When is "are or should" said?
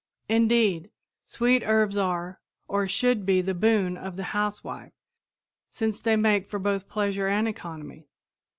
1.95-3.23